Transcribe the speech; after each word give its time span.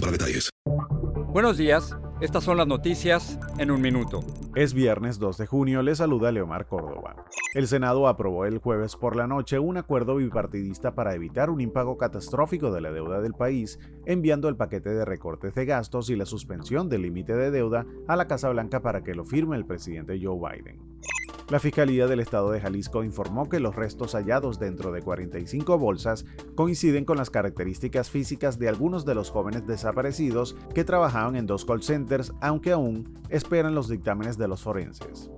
para 0.00 0.12
detalles. 0.12 0.50
Buenos 1.32 1.56
días. 1.56 1.96
Estas 2.20 2.42
son 2.42 2.56
las 2.56 2.66
noticias 2.66 3.38
en 3.58 3.70
un 3.70 3.80
minuto. 3.80 4.18
Es 4.56 4.74
viernes 4.74 5.20
2 5.20 5.38
de 5.38 5.46
junio, 5.46 5.82
le 5.82 5.94
saluda 5.94 6.32
Leomar 6.32 6.66
Córdoba. 6.66 7.24
El 7.54 7.68
Senado 7.68 8.08
aprobó 8.08 8.44
el 8.44 8.58
jueves 8.58 8.96
por 8.96 9.14
la 9.14 9.28
noche 9.28 9.60
un 9.60 9.76
acuerdo 9.76 10.16
bipartidista 10.16 10.96
para 10.96 11.14
evitar 11.14 11.48
un 11.48 11.60
impago 11.60 11.96
catastrófico 11.96 12.72
de 12.72 12.80
la 12.80 12.90
deuda 12.90 13.20
del 13.20 13.34
país, 13.34 13.78
enviando 14.04 14.48
el 14.48 14.56
paquete 14.56 14.90
de 14.90 15.04
recortes 15.04 15.54
de 15.54 15.64
gastos 15.64 16.10
y 16.10 16.16
la 16.16 16.26
suspensión 16.26 16.88
del 16.88 17.02
límite 17.02 17.36
de 17.36 17.52
deuda 17.52 17.86
a 18.08 18.16
la 18.16 18.26
Casa 18.26 18.48
Blanca 18.48 18.80
para 18.80 19.04
que 19.04 19.14
lo 19.14 19.24
firme 19.24 19.56
el 19.56 19.64
presidente 19.64 20.18
Joe 20.20 20.38
Biden. 20.38 20.80
La 21.50 21.60
Fiscalía 21.60 22.06
del 22.06 22.20
Estado 22.20 22.50
de 22.50 22.60
Jalisco 22.60 23.02
informó 23.02 23.48
que 23.48 23.58
los 23.58 23.74
restos 23.74 24.14
hallados 24.14 24.58
dentro 24.58 24.92
de 24.92 25.00
45 25.00 25.78
bolsas 25.78 26.26
coinciden 26.54 27.06
con 27.06 27.16
las 27.16 27.30
características 27.30 28.10
físicas 28.10 28.58
de 28.58 28.68
algunos 28.68 29.06
de 29.06 29.14
los 29.14 29.30
jóvenes 29.30 29.66
desaparecidos 29.66 30.56
que 30.74 30.84
trabajaban 30.84 31.36
en 31.36 31.46
dos 31.46 31.64
call 31.64 31.82
centers, 31.82 32.34
aunque 32.42 32.72
aún 32.72 33.18
esperan 33.30 33.74
los 33.74 33.88
dictámenes 33.88 34.36
de 34.36 34.46
los 34.46 34.62
forenses. 34.62 35.30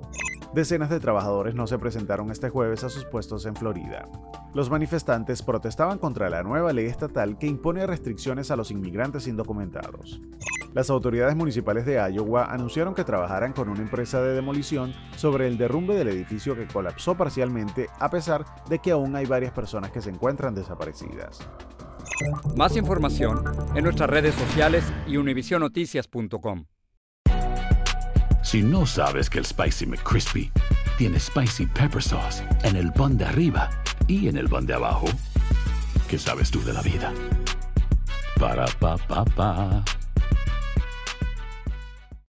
Decenas 0.52 0.90
de 0.90 0.98
trabajadores 0.98 1.54
no 1.54 1.68
se 1.68 1.78
presentaron 1.78 2.32
este 2.32 2.50
jueves 2.50 2.82
a 2.82 2.88
sus 2.88 3.04
puestos 3.04 3.46
en 3.46 3.54
Florida. 3.54 4.08
Los 4.52 4.68
manifestantes 4.68 5.42
protestaban 5.42 5.98
contra 5.98 6.28
la 6.28 6.42
nueva 6.42 6.72
ley 6.72 6.86
estatal 6.86 7.38
que 7.38 7.46
impone 7.46 7.86
restricciones 7.86 8.50
a 8.50 8.56
los 8.56 8.72
inmigrantes 8.72 9.28
indocumentados. 9.28 10.20
Las 10.72 10.88
autoridades 10.88 11.34
municipales 11.34 11.84
de 11.84 11.94
Iowa 11.94 12.44
anunciaron 12.44 12.94
que 12.94 13.02
trabajarán 13.02 13.52
con 13.52 13.68
una 13.68 13.80
empresa 13.80 14.22
de 14.22 14.34
demolición 14.34 14.94
sobre 15.16 15.48
el 15.48 15.58
derrumbe 15.58 15.96
del 15.96 16.08
edificio 16.08 16.54
que 16.54 16.68
colapsó 16.68 17.16
parcialmente 17.16 17.88
a 17.98 18.08
pesar 18.08 18.44
de 18.68 18.78
que 18.78 18.92
aún 18.92 19.16
hay 19.16 19.26
varias 19.26 19.52
personas 19.52 19.90
que 19.90 20.00
se 20.00 20.10
encuentran 20.10 20.54
desaparecidas. 20.54 21.40
Más 22.56 22.76
información 22.76 23.42
en 23.74 23.82
nuestras 23.82 24.08
redes 24.08 24.34
sociales 24.34 24.84
y 25.08 25.16
univisionoticias.com. 25.16 26.66
Si 28.42 28.62
no 28.62 28.86
sabes 28.86 29.28
que 29.28 29.38
el 29.38 29.44
Spicy 29.44 29.86
McCrispy 29.86 30.52
tiene 30.98 31.18
Spicy 31.18 31.66
Pepper 31.66 32.02
Sauce 32.02 32.44
en 32.62 32.76
el 32.76 32.92
pan 32.92 33.16
de 33.16 33.24
arriba 33.24 33.70
y 34.06 34.28
en 34.28 34.36
el 34.36 34.48
pan 34.48 34.66
de 34.66 34.74
abajo, 34.74 35.06
¿qué 36.08 36.18
sabes 36.18 36.50
tú 36.50 36.62
de 36.62 36.72
la 36.72 36.82
vida? 36.82 37.12
Para, 38.38 38.66
pa, 38.78 38.96
pa, 38.96 39.24
pa. 39.24 39.84